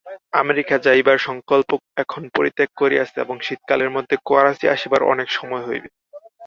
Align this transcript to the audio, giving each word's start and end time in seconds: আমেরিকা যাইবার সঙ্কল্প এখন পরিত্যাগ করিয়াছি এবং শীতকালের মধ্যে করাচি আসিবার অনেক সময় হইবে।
আমেরিকা 0.33 0.75
যাইবার 0.77 1.17
সঙ্কল্প 1.19 1.69
এখন 1.97 2.21
পরিত্যাগ 2.35 2.69
করিয়াছি 2.77 3.15
এবং 3.19 3.35
শীতকালের 3.41 3.89
মধ্যে 3.89 4.15
করাচি 4.25 4.65
আসিবার 4.67 5.01
অনেক 5.03 5.27
সময় 5.31 5.63
হইবে। 5.67 5.89